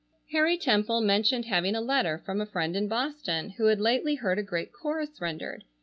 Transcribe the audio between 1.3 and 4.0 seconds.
having a letter from a friend in Boston who had